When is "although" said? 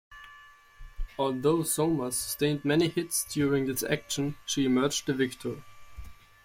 1.19-1.61